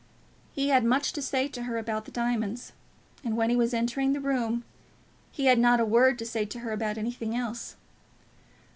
He 0.51 0.69
had 0.69 0.83
much 0.83 1.13
to 1.13 1.21
say 1.21 1.47
to 1.49 1.61
her 1.61 1.77
about 1.77 2.05
the 2.05 2.11
diamonds, 2.11 2.73
and, 3.23 3.37
when 3.37 3.51
he 3.51 3.55
was 3.55 3.71
entering 3.71 4.13
the 4.13 4.19
room, 4.19 4.63
he 5.31 5.45
had 5.45 5.59
not 5.59 5.79
a 5.79 5.85
word 5.85 6.17
to 6.17 6.25
say 6.25 6.43
to 6.43 6.59
her 6.61 6.71
about 6.71 6.97
anything 6.97 7.35
else. 7.35 7.75